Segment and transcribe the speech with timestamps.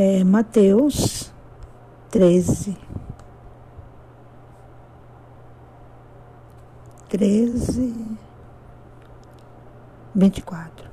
[0.00, 1.32] é Mateus
[2.08, 2.76] 13.
[7.08, 8.06] 13,
[10.14, 10.88] 24.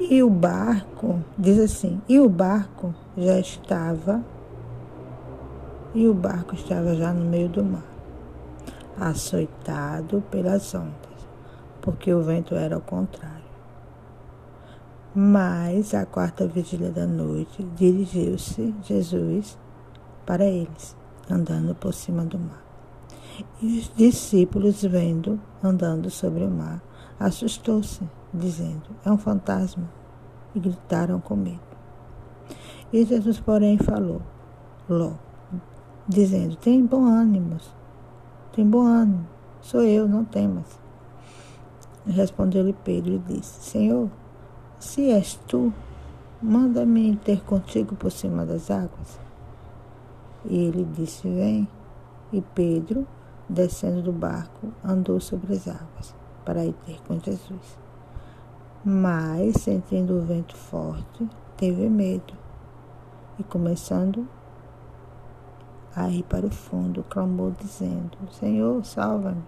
[0.00, 4.24] E o barco, diz assim, e o barco já estava,
[5.94, 7.84] e o barco estava já no meio do mar,
[8.98, 11.28] açoitado pelas ondas,
[11.80, 13.49] porque o vento era ao contrário.
[15.22, 19.58] Mas, à quarta vigília da noite, dirigiu-se Jesus
[20.24, 20.96] para eles,
[21.28, 22.64] andando por cima do mar.
[23.60, 26.82] E os discípulos, vendo andando sobre o mar,
[27.18, 28.00] assustou-se,
[28.32, 29.84] dizendo: É um fantasma.
[30.54, 31.60] E gritaram com medo.
[32.90, 34.22] E Jesus, porém, falou
[34.88, 35.18] logo,
[36.08, 37.58] dizendo: Tem bom ânimo,
[38.54, 39.28] tem bom ânimo,
[39.60, 40.80] sou eu, não temas.
[42.06, 44.08] Respondeu-lhe Pedro e disse: Senhor,
[44.80, 45.72] se és tu,
[46.40, 49.20] manda-me ter contigo por cima das águas.
[50.46, 51.68] E ele disse: Vem.
[52.32, 53.06] E Pedro,
[53.48, 56.14] descendo do barco, andou sobre as águas
[56.44, 57.78] para ir ter com Jesus.
[58.82, 62.32] Mas, sentindo o vento forte, teve medo
[63.38, 64.26] e, começando
[65.94, 69.44] a ir para o fundo, clamou, dizendo: Senhor, salva-me.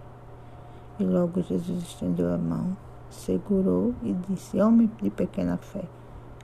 [0.99, 2.77] E logo Jesus estendeu a mão
[3.13, 5.83] segurou e disse: Homem de pequena fé,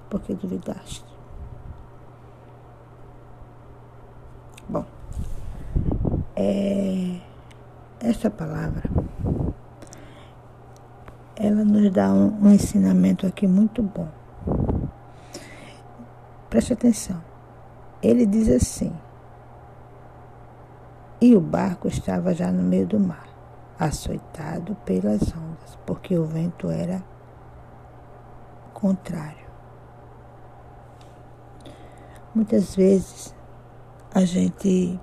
[0.10, 1.06] porque duvidaste?
[4.68, 4.86] Bom,
[6.36, 7.20] é,
[8.00, 8.84] esta palavra
[11.36, 14.10] ela nos dá um, um ensinamento aqui muito bom.
[16.50, 17.24] Preste atenção.
[18.04, 18.94] Ele diz assim:
[21.22, 23.29] E o barco estava já no meio do mar
[23.80, 27.02] açoitado pelas ondas, porque o vento era
[28.74, 29.48] contrário.
[32.36, 33.36] Muitas vezes
[34.14, 35.00] a gente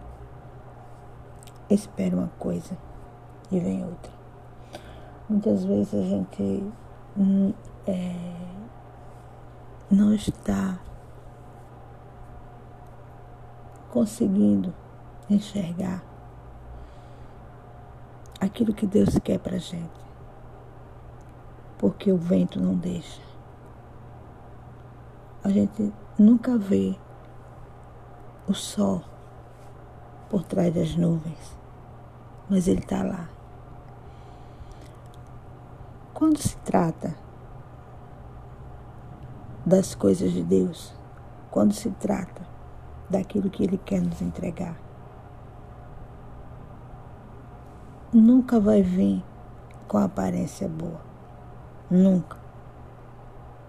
[1.70, 2.76] espera uma coisa
[3.50, 4.12] e vem outra.
[5.28, 6.72] Muitas vezes a gente
[7.16, 7.52] hum,
[7.86, 8.14] é,
[9.90, 10.78] não está
[13.90, 14.72] conseguindo
[15.28, 16.05] enxergar
[18.56, 20.00] aquilo que Deus quer para gente.
[21.76, 23.20] Porque o vento não deixa.
[25.44, 26.96] A gente nunca vê
[28.48, 29.02] o sol
[30.30, 31.56] por trás das nuvens,
[32.48, 33.28] mas ele está lá.
[36.14, 37.14] Quando se trata
[39.66, 40.94] das coisas de Deus,
[41.50, 42.40] quando se trata
[43.10, 44.85] daquilo que Ele quer nos entregar,
[48.16, 49.22] nunca vai vir
[49.86, 51.00] com aparência boa.
[51.90, 52.36] Nunca.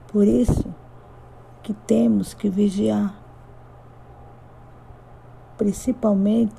[0.07, 0.73] Por isso
[1.61, 3.13] que temos que vigiar.
[5.57, 6.55] Principalmente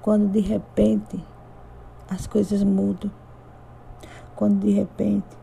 [0.00, 1.22] quando de repente
[2.08, 3.10] as coisas mudam.
[4.34, 5.36] Quando de repente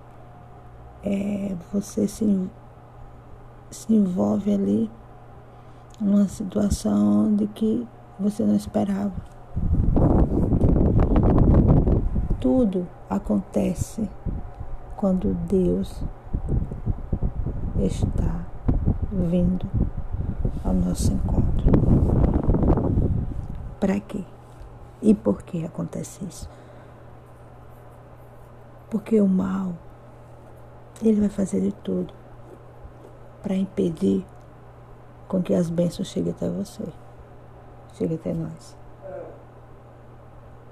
[1.03, 2.49] é, você se,
[3.69, 4.89] se envolve ali
[6.01, 7.87] numa situação onde que
[8.19, 9.34] você não esperava.
[12.45, 14.07] Tudo acontece
[14.95, 16.03] quando Deus
[17.75, 18.45] está
[19.11, 19.67] vindo
[20.63, 21.71] ao nosso encontro.
[23.79, 24.23] Para quê?
[25.01, 26.47] E por que acontece isso?
[28.91, 29.73] Porque o mal,
[31.01, 32.13] ele vai fazer de tudo
[33.41, 34.23] para impedir
[35.27, 36.83] com que as bênçãos cheguem até você,
[37.95, 38.77] cheguem até nós.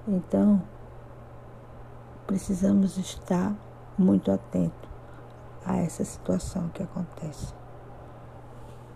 [0.07, 0.61] Então,
[2.33, 3.53] precisamos estar
[3.95, 4.89] muito atentos
[5.63, 7.53] a essa situação que acontece.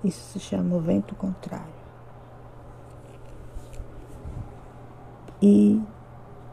[0.03, 1.77] Isso se chama o vento contrário.
[5.39, 5.79] E,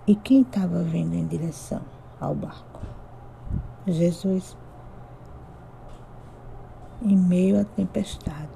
[0.06, 1.81] e quem estava vindo em direção
[2.21, 2.81] ao barco?
[3.87, 4.55] Jesus,
[7.00, 8.50] em meio à tempestade,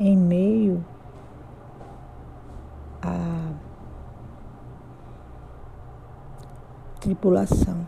[0.00, 0.84] em meio
[3.00, 3.31] a
[7.02, 7.86] tripulação.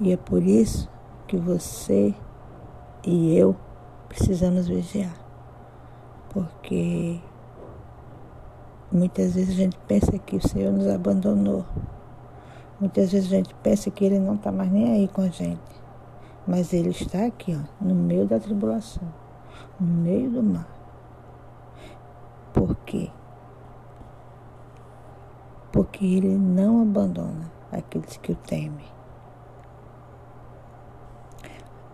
[0.00, 0.90] E é por isso
[1.26, 2.14] que você
[3.04, 3.56] e eu
[4.08, 5.14] precisamos vigiar.
[6.30, 7.20] Porque
[8.90, 11.64] muitas vezes a gente pensa que o Senhor nos abandonou.
[12.80, 15.60] Muitas vezes a gente pensa que Ele não está mais nem aí com a gente.
[16.46, 19.06] Mas Ele está aqui, ó, no meio da tribulação,
[19.78, 20.68] no meio do mar.
[22.52, 23.10] Por quê?
[25.72, 28.86] Porque ele não abandona aqueles que o temem.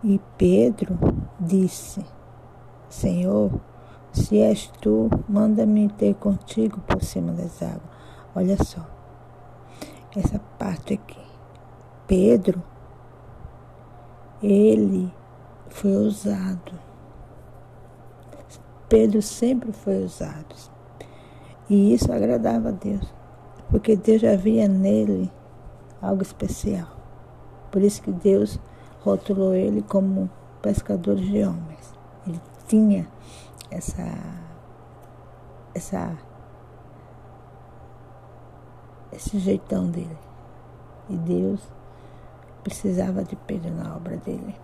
[0.03, 0.97] E Pedro
[1.39, 2.05] disse:
[2.89, 3.51] Senhor,
[4.13, 7.95] se és tu, manda-me ter contigo por cima das águas.
[8.35, 8.85] Olha só,
[10.15, 11.19] essa parte aqui.
[12.07, 12.61] Pedro,
[14.41, 15.11] ele
[15.69, 16.73] foi usado.
[18.87, 20.55] Pedro sempre foi usado.
[21.69, 23.11] E isso agradava a Deus,
[23.69, 25.31] porque Deus já via nele
[26.01, 26.87] algo especial.
[27.71, 28.59] Por isso que Deus
[29.01, 30.29] rotulou ele como
[30.61, 31.93] pescador de homens.
[32.25, 33.07] Ele tinha
[33.69, 34.05] essa
[35.73, 36.17] essa
[39.11, 40.17] esse jeitão dele.
[41.09, 41.61] E Deus
[42.63, 44.55] precisava de Pedro na obra dele.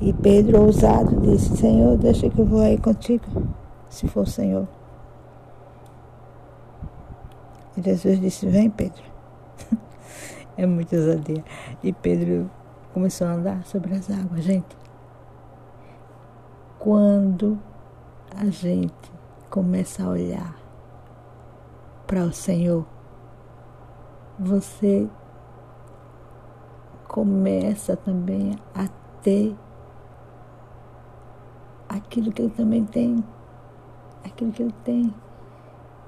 [0.00, 3.24] E Pedro, ousado, disse: Senhor, deixa que eu vou aí contigo,
[3.90, 4.66] se for Senhor.
[7.58, 9.02] E Jesus disse: Vem, Pedro.
[10.56, 11.44] é muito ousadia.
[11.82, 12.50] E Pedro
[12.92, 14.76] começou a andar sobre as águas, gente.
[16.78, 17.58] Quando
[18.36, 19.12] a gente
[19.48, 20.56] começa a olhar
[22.06, 22.86] para o Senhor,
[24.38, 25.08] você
[27.06, 28.88] começa também a
[29.20, 29.56] ter
[31.88, 33.24] aquilo que ele também tem,
[34.24, 35.14] aquilo que ele tem.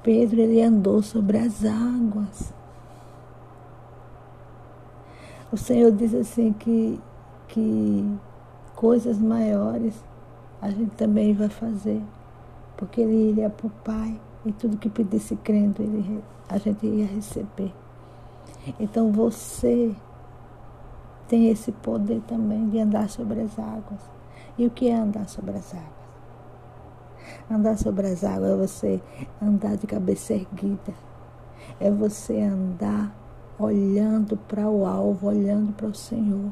[0.03, 2.53] Pedro ele andou sobre as águas.
[5.53, 6.99] O Senhor diz assim que,
[7.49, 8.19] que
[8.75, 9.95] coisas maiores
[10.61, 12.01] a gente também vai fazer,
[12.77, 17.07] porque ele iria para o Pai e tudo que pedisse crendo ele, a gente ia
[17.07, 17.73] receber.
[18.79, 19.95] Então você
[21.29, 24.01] tem esse poder também de andar sobre as águas.
[24.59, 26.02] E o que é andar sobre as águas?
[27.51, 29.03] Andar sobre as águas é você
[29.41, 30.95] andar de cabeça erguida,
[31.79, 33.15] é você andar
[33.59, 36.51] olhando para o alvo, olhando para o Senhor.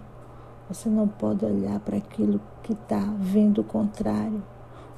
[0.68, 4.42] Você não pode olhar para aquilo que está vindo contrário.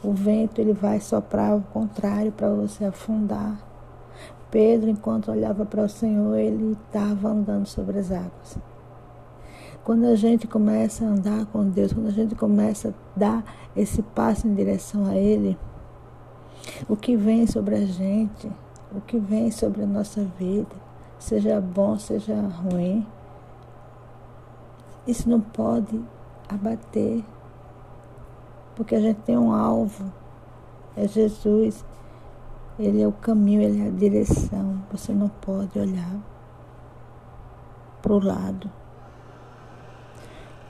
[0.02, 3.58] O vento ele vai soprar o contrário para você afundar.
[4.50, 8.58] Pedro, enquanto olhava para o Senhor, ele estava andando sobre as águas.
[9.84, 13.44] Quando a gente começa a andar com Deus, quando a gente começa a dar
[13.74, 15.58] esse passo em direção a Ele,
[16.88, 18.50] o que vem sobre a gente,
[18.94, 20.74] o que vem sobre a nossa vida,
[21.18, 23.06] seja bom, seja ruim.
[25.06, 26.00] Isso não pode
[26.48, 27.24] abater,
[28.76, 30.12] porque a gente tem um alvo,
[30.96, 31.84] é Jesus.
[32.78, 34.82] Ele é o caminho, ele é a direção.
[34.90, 36.16] Você não pode olhar
[38.00, 38.70] para o lado.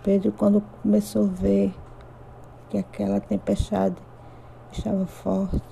[0.03, 1.75] Pedro, quando começou a ver
[2.69, 3.97] que aquela tempestade
[4.73, 5.63] estava forte,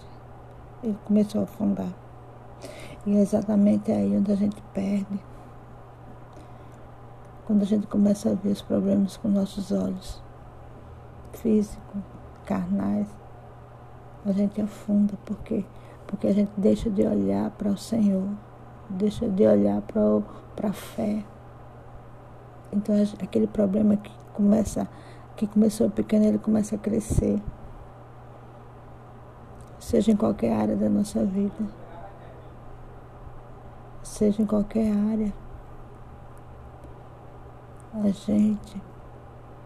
[0.82, 1.93] ele começou a afundar.
[3.06, 5.21] E é exatamente aí onde a gente perde.
[7.47, 10.23] Quando a gente começa a ver os problemas com nossos olhos
[11.32, 12.00] físicos,
[12.44, 13.09] carnais,
[14.25, 15.15] a gente afunda.
[15.25, 15.65] Por quê?
[16.06, 18.29] Porque a gente deixa de olhar para o Senhor,
[18.88, 21.25] deixa de olhar para a fé.
[22.73, 24.88] Então aquele problema que começa,
[25.37, 27.41] que começou pequeno, ele começa a crescer.
[29.81, 31.81] Seja em qualquer área da nossa vida
[34.21, 35.32] seja em qualquer área,
[37.94, 38.82] a gente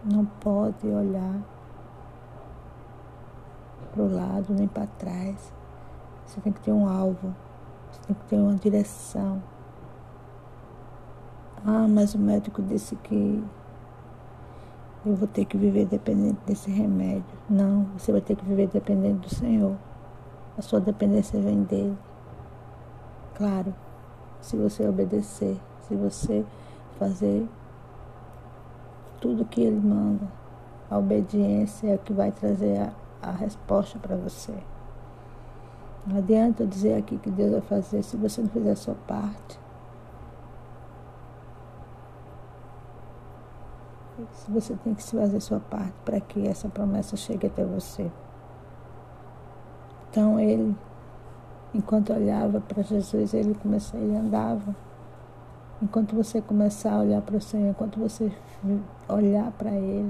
[0.03, 1.41] não pode olhar
[3.91, 5.53] para o lado nem para trás.
[6.25, 7.35] Você tem que ter um alvo,
[7.91, 9.43] você tem que ter uma direção.
[11.65, 13.43] Ah, mas o médico disse que
[15.05, 17.25] eu vou ter que viver dependente desse remédio.
[17.49, 19.75] Não, você vai ter que viver dependente do Senhor.
[20.57, 21.97] A sua dependência vem dele.
[23.35, 23.73] Claro,
[24.41, 26.45] se você obedecer, se você
[26.97, 27.47] fazer
[29.19, 30.27] tudo que ele manda.
[30.89, 32.93] A obediência é o que vai trazer a,
[33.29, 34.53] a resposta para você.
[36.05, 38.95] Não adianta eu dizer aqui que Deus vai fazer se você não fizer a sua
[39.07, 39.59] parte.
[44.31, 48.11] Se você tem que fazer a sua parte para que essa promessa chegue até você.
[50.15, 50.73] Então ele
[51.75, 54.73] Enquanto olhava para Jesus, ele começou, ele andava.
[55.83, 58.31] Enquanto você começar a olhar para o Senhor, enquanto você
[59.09, 60.09] olhar para Ele,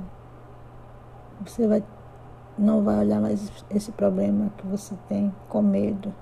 [1.44, 1.84] você vai,
[2.56, 6.14] não vai olhar mais esse problema que você tem com medo.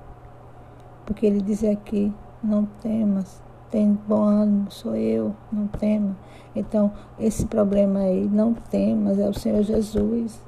[1.06, 6.16] Porque Ele diz aqui, não temas, tem bom ânimo, sou eu, não tema.
[6.56, 10.42] Então, esse problema aí, não temas, é o Senhor Jesus.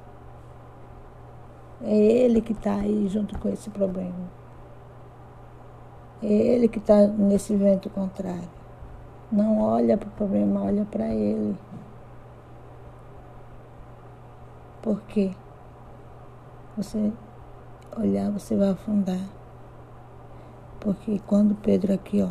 [1.83, 4.45] É Ele que está aí junto com esse problema.
[6.23, 8.49] É ele que está nesse vento contrário.
[9.31, 11.55] Não olha para o problema, olha para ele.
[14.81, 15.31] Porque
[16.77, 17.11] você
[17.97, 19.19] olhar, você vai afundar.
[20.79, 22.29] Porque quando Pedro aqui, ó,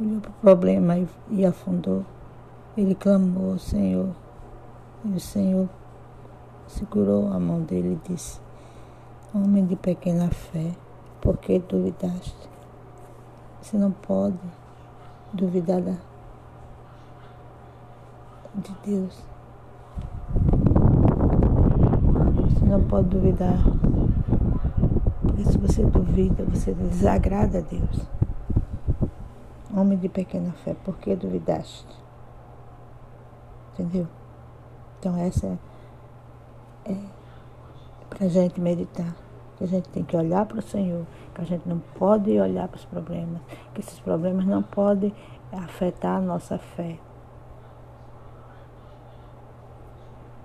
[0.00, 2.04] olhou para o problema e, e afundou,
[2.76, 4.14] ele clamou ao Senhor.
[5.04, 5.68] E o Senhor
[6.68, 8.40] segurou a mão dele e disse:
[9.34, 10.72] Homem de pequena fé,
[11.20, 12.48] por que duvidaste?
[13.60, 14.38] Você não pode
[15.32, 15.94] duvidar da,
[18.54, 19.22] de Deus.
[22.50, 23.58] Você não pode duvidar.
[25.22, 28.06] Porque se você duvida, você desagrada a Deus.
[29.74, 31.86] Homem de pequena fé, por que duvidaste?
[33.74, 34.08] Entendeu?
[34.98, 35.67] Então essa é
[38.18, 39.14] para a gente meditar.
[39.56, 42.68] Que a gente tem que olhar para o Senhor, que a gente não pode olhar
[42.68, 43.40] para os problemas,
[43.74, 45.12] que esses problemas não podem
[45.52, 46.98] afetar a nossa fé.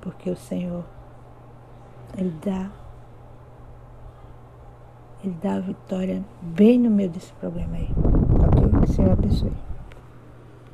[0.02, 0.84] Porque o Senhor,
[2.18, 2.72] Ele dá,
[5.24, 7.90] Ele dá a vitória bem no meio desse problema aí.
[8.48, 8.80] Ok?
[8.80, 9.73] Que o Senhor abençoe.